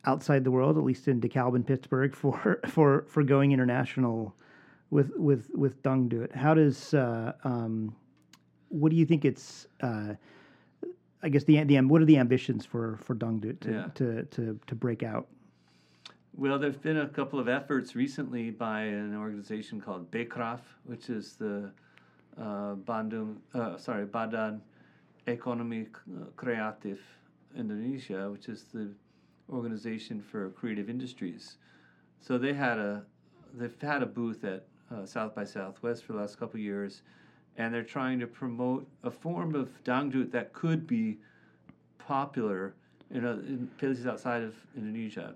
[0.06, 4.34] outside the world, at least in DeKalb and Pittsburgh, for for for going international
[4.90, 6.34] with with with dangdut.
[6.34, 7.94] How does uh, um,
[8.68, 10.14] what do you think it's uh,
[11.22, 13.86] I guess the the what are the ambitions for for dangdut to, Yeah.
[13.94, 15.28] to to to break out?
[16.36, 21.36] Well, there's been a couple of efforts recently by an organization called Bekraf, which is
[21.36, 21.70] the
[22.36, 24.60] uh, Bandung, uh, sorry, Badan
[25.28, 25.86] Ekonomi
[26.36, 26.98] Kreatif
[27.56, 28.90] Indonesia, which is the
[29.50, 31.58] organization for creative industries.
[32.20, 33.04] So they had a,
[33.52, 37.02] they've had a booth at uh, South by Southwest for the last couple of years,
[37.56, 41.18] and they're trying to promote a form of dangdut that could be
[41.98, 42.74] popular
[43.10, 45.34] in, a, in places outside of Indonesia.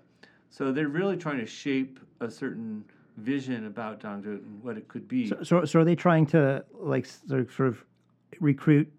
[0.49, 2.83] So they're really trying to shape a certain
[3.17, 5.27] vision about dangdut and what it could be.
[5.27, 7.85] So, so, so are they trying to like sort of, sort of
[8.39, 8.91] recruit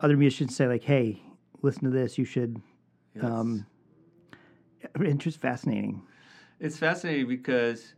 [0.00, 0.54] other musicians?
[0.54, 1.20] Say like, hey,
[1.62, 2.16] listen to this.
[2.16, 2.60] You should.
[3.14, 3.24] Yes.
[3.24, 3.66] Um,
[5.04, 6.02] interest fascinating.
[6.60, 7.94] It's fascinating because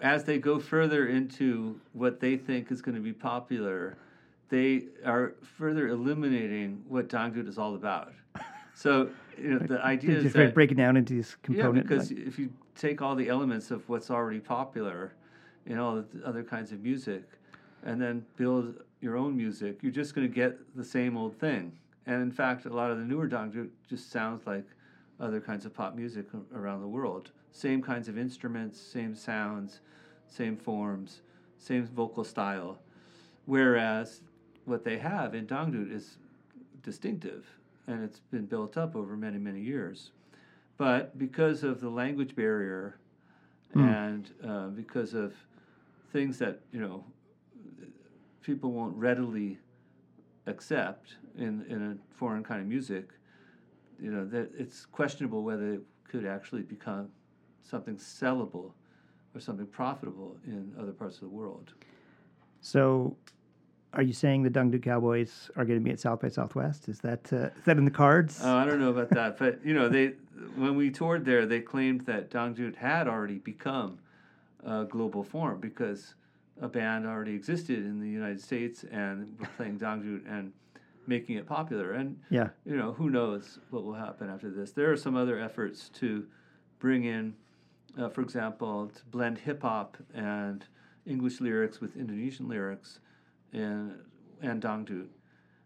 [0.00, 3.96] as they go further into what they think is going to be popular,
[4.48, 8.12] they are further eliminating what dangdut is all about.
[8.74, 11.90] So you know, the idea is that break it down into these components.
[11.90, 15.12] Yeah, because if you take all the elements of what's already popular
[15.66, 17.22] in all the other kinds of music
[17.84, 21.72] and then build your own music, you're just going to get the same old thing.
[22.06, 24.64] And in fact, a lot of the newer dangdut just sounds like
[25.20, 27.30] other kinds of pop music around the world.
[27.50, 29.80] Same kinds of instruments, same sounds,
[30.26, 31.22] same forms,
[31.58, 32.78] same vocal style.
[33.46, 34.20] Whereas
[34.64, 36.16] what they have in dangdut is
[36.82, 37.46] distinctive
[37.86, 40.12] and it's been built up over many, many years.
[40.76, 42.96] But because of the language barrier
[43.74, 45.34] and uh, because of
[46.12, 47.04] things that, you know,
[48.42, 49.58] people won't readily
[50.46, 53.10] accept in, in a foreign kind of music,
[54.02, 57.08] you know, that it's questionable whether it could actually become
[57.62, 58.72] something sellable
[59.34, 61.72] or something profitable in other parts of the world.
[62.60, 63.16] So,
[63.94, 66.88] are you saying the Dangdut Cowboys are going to be at South by Southwest?
[66.88, 68.40] Is that uh, is that in the cards?
[68.42, 70.14] Oh, I don't know about that, but you know, they
[70.56, 73.98] when we toured there, they claimed that Dangdut had already become
[74.64, 76.14] a global form because
[76.60, 80.52] a band already existed in the United States and were playing Dangdut and
[81.06, 81.92] making it popular.
[81.92, 84.72] And yeah, you know, who knows what will happen after this?
[84.72, 86.26] There are some other efforts to
[86.78, 87.34] bring in,
[87.98, 90.64] uh, for example, to blend hip hop and
[91.06, 93.00] English lyrics with Indonesian lyrics,
[93.52, 93.98] and
[94.40, 95.08] and dangdut,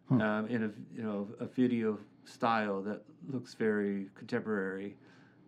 [0.09, 0.20] hmm.
[0.20, 4.97] um, in a you know a video style that looks very contemporary,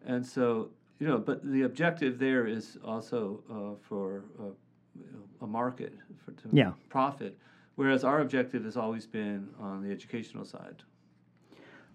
[0.06, 5.94] and so you know, but the objective there is also uh, for uh, a market
[6.24, 6.72] for to yeah.
[6.88, 7.38] profit,
[7.78, 10.82] whereas our objective has always been on the educational side.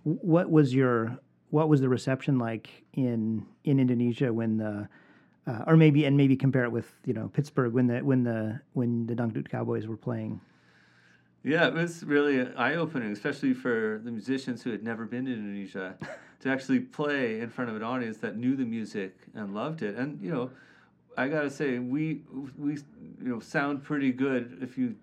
[0.04, 1.20] What was your
[1.50, 4.88] what was the reception like in in Indonesia when the
[5.46, 8.62] uh, or maybe and maybe compare it with you know Pittsburgh when the when the
[8.72, 10.40] when the Dangdut Cowboys were playing.
[11.44, 15.34] Yeah, it was really eye opening, especially for the musicians who had never been to
[15.34, 15.98] Indonesia,
[16.40, 19.98] to actually play in front of an audience that knew the music and loved it.
[19.98, 20.52] And you know,
[21.18, 22.22] I gotta say, we
[22.58, 22.76] we
[23.22, 24.96] you know sound pretty good if you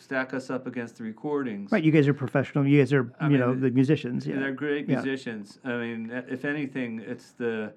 [0.00, 1.70] stack us up against the recordings.
[1.70, 2.66] Right, you guys are professional.
[2.66, 4.26] You guys are I you mean, know the musicians.
[4.26, 5.58] Yeah, they're great musicians.
[5.64, 5.72] Yeah.
[5.72, 7.72] I mean, if anything, it's the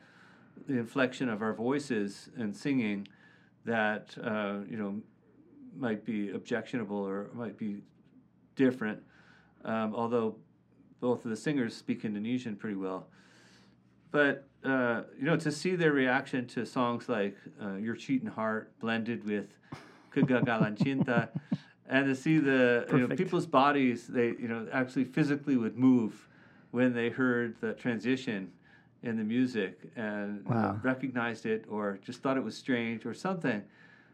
[0.68, 3.08] the inflection of our voices and singing
[3.66, 5.02] that uh, you know
[5.76, 7.82] might be objectionable or might be
[8.56, 9.02] different.
[9.66, 10.36] Um, although
[11.02, 13.08] both of the singers speak Indonesian pretty well,
[14.12, 18.80] but uh, you know to see their reaction to songs like uh, "Your Cheating Heart"
[18.80, 19.48] blended with
[20.16, 21.30] "Kegagalan Cinta,"
[21.90, 26.28] and to see the you know, people's bodies they you know actually physically would move
[26.72, 28.52] when they heard the transition
[29.04, 30.80] in the music and wow.
[30.82, 33.62] recognized it or just thought it was strange or something.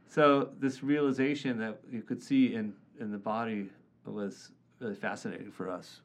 [0.08, 3.70] So this realization that you could see in, in the body
[4.06, 4.50] was
[4.80, 6.02] really fascinating for us.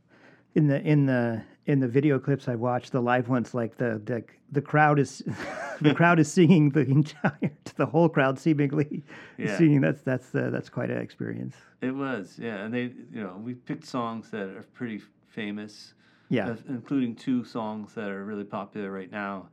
[0.55, 4.01] In the in the in the video clips I watched, the live ones, like the
[4.05, 5.23] the, the crowd is
[5.81, 9.03] the crowd is singing the entire the whole crowd seemingly
[9.39, 9.57] yeah.
[9.57, 9.81] singing.
[9.81, 11.57] That's that's uh, that's quite an experience.
[11.81, 15.95] It was, yeah, and they you know we picked songs that are pretty famous
[16.29, 19.49] yeah, uh, including two songs that are really popular right now,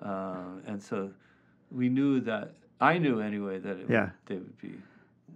[0.00, 1.10] uh, and so
[1.70, 4.02] we knew that I knew anyway that it yeah.
[4.02, 4.74] would, they would be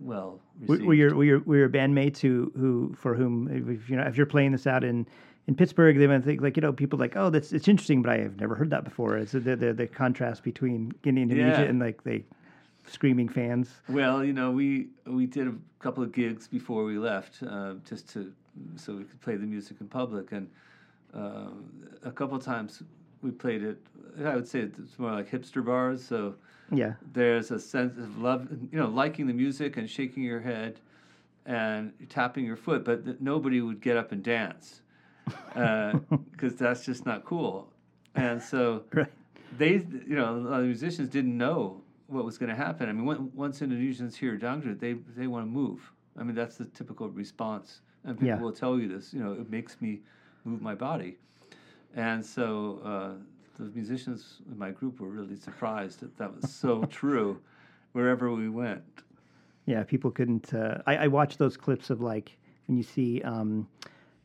[0.01, 0.87] well received.
[0.87, 4.17] Were your were your, were your bandmates who who for whom if you know if
[4.17, 5.07] you're playing this out in
[5.49, 8.11] in Pittsburgh, they might think like you know people like oh that's it's interesting, but
[8.11, 9.17] I have never heard that before.
[9.17, 11.69] It's the the, the contrast between Guinea and Indonesia yeah.
[11.69, 12.25] and like they
[12.89, 13.71] screaming fans.
[13.89, 18.09] Well, you know we we did a couple of gigs before we left uh, just
[18.15, 18.33] to
[18.77, 20.49] so we could play the music in public and
[21.15, 21.51] uh,
[22.03, 22.83] a couple times
[23.23, 23.79] we played it.
[24.25, 26.05] I would say it's more like hipster bars.
[26.05, 26.35] So
[26.73, 30.81] yeah, there's a sense of love, you know, liking the music and shaking your head
[31.45, 34.81] and tapping your foot, but th- nobody would get up and dance
[35.27, 37.73] because uh, that's just not cool.
[38.15, 39.07] And so right.
[39.57, 42.89] they, you know, the musicians didn't know what was going to happen.
[42.89, 45.93] I mean, when, once Indonesians hear dangdut, they they want to move.
[46.19, 48.41] I mean, that's the typical response, and people yeah.
[48.41, 49.13] will tell you this.
[49.13, 50.01] You know, it makes me
[50.45, 51.19] move my body.
[51.95, 56.85] And so uh, the musicians in my group were really surprised that that was so
[56.91, 57.41] true
[57.93, 58.83] wherever we went.
[59.65, 60.55] Yeah, people couldn't.
[60.55, 63.67] Uh, I, I watched those clips of like when you see, um,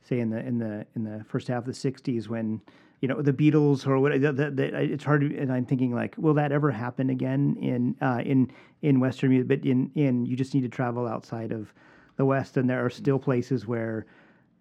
[0.04, 2.62] say in the in the in the first half of the '60s when
[3.02, 4.14] you know the Beatles or what.
[4.14, 7.58] The, the, the, it's hard, to, and I'm thinking like, will that ever happen again
[7.60, 9.48] in uh, in in Western music?
[9.48, 11.74] But in in you just need to travel outside of
[12.16, 14.06] the West, and there are still places where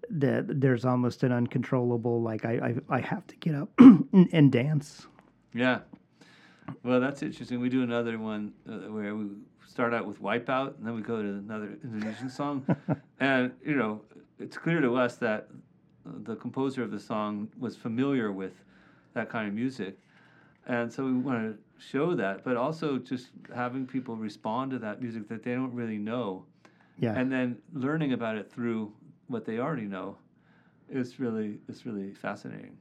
[0.08, 4.50] that there's almost an uncontrollable like I I, I have to get up and, and,
[4.50, 5.06] dance.
[5.52, 5.80] Yeah,
[6.82, 7.60] well, that's interesting.
[7.60, 9.26] We do another one uh, where we
[9.66, 12.64] start out with Wipeout, and then we go to another Indonesian song,
[13.20, 14.00] and you know
[14.40, 15.48] it's clear to us that
[16.04, 18.64] the composer of the song was familiar with
[19.14, 19.98] that kind of music,
[20.66, 25.00] and so we want to show that, but also just having people respond to that
[25.00, 26.44] music that they don't really know.
[26.98, 27.14] Yeah.
[27.14, 28.92] And then learning about it through
[29.28, 30.16] what they already know
[30.90, 32.76] is really is really fascinating.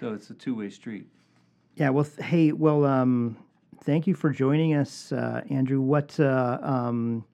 [0.00, 1.06] So it's a two way street.
[1.76, 1.90] Yeah.
[1.90, 3.36] Well, th- hey, well, um,
[3.84, 5.80] thank you for joining us, uh, Andrew.
[5.80, 7.24] What uh, um,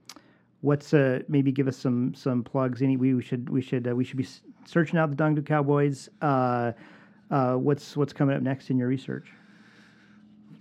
[0.61, 2.83] what's uh, maybe give us some some plugs?
[2.83, 4.27] Any we should we should uh, we should be
[4.67, 6.09] searching out the Dangdut Cowboys.
[6.21, 6.73] Uh,
[7.31, 9.29] uh, what's what's coming up next in your research?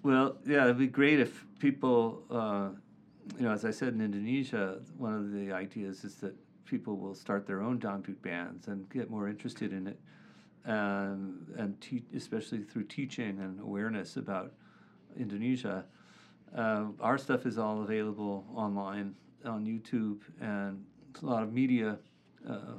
[0.04, 5.14] Well, yeah, it'd be great if people, you know, as I said in Indonesia, one
[5.14, 6.34] of the ideas is that
[6.66, 10.00] people will start their own dangdut bands and get more interested in it,
[10.66, 14.54] um, and te- especially through teaching and awareness about
[15.18, 15.86] Indonesia.
[16.56, 19.16] Uh, our stuff is all available online
[19.48, 20.84] on YouTube and
[21.22, 21.98] a lot of media
[22.48, 22.76] uh,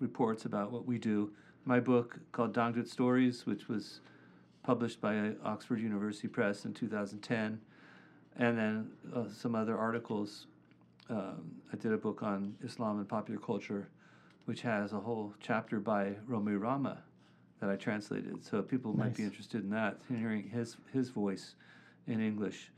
[0.00, 1.30] reports about what we do.
[1.64, 4.00] My book called Dangdut Stories, which was
[4.62, 7.60] published by Oxford University Press in 2010,
[8.36, 10.46] and then uh, some other articles.
[11.10, 13.88] Um, I did a book on Islam and popular culture,
[14.46, 16.98] which has a whole chapter by Rhoma Irama
[17.60, 18.44] that I translated.
[18.44, 19.06] So people nice.
[19.06, 21.54] might be interested in that, in hearing his his voice
[22.06, 22.70] in English.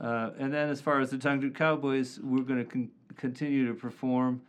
[0.00, 3.74] Uh, and then, as far as the Dangdut Cowboys, we're going to con- continue to
[3.74, 4.40] perform.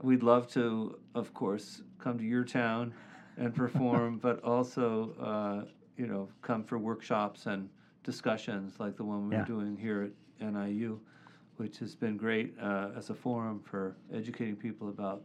[0.00, 2.94] We'd love to, of course, come to your town
[3.36, 7.68] and perform, but also, uh, you know, come for workshops and
[8.04, 9.44] discussions like the one we're yeah.
[9.44, 11.00] doing here at NIU,
[11.56, 15.22] which has been great uh, as a forum for educating people about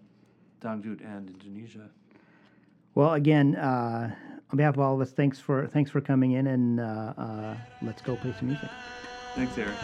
[0.62, 1.90] Dangdut and Indonesia.
[2.96, 4.16] Well, again, uh,
[4.52, 7.58] on behalf of all of us, thanks for thanks for coming in, and uh, uh,
[7.84, 8.70] let's go play some music.
[9.38, 9.78] Thanks, Eric.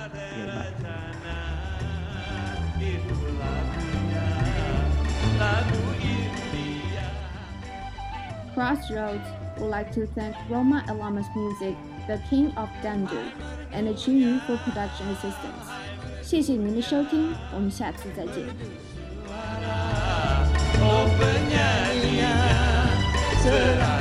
[8.56, 9.28] Crossroads
[9.60, 11.76] would like to thank Rhoma Irama's Music,
[12.08, 13.32] the King of Dangdut,
[13.72, 15.70] and the Chinyu for production assistance.
[16.24, 18.48] 谢谢您的收听，我们下次再见。
[20.82, 21.62] Open your
[23.46, 23.93] eyes,